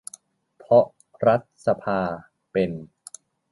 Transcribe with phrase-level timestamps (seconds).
[0.57, 0.85] เพราะ
[1.27, 1.99] รัฐสภา
[2.51, 2.71] เป็น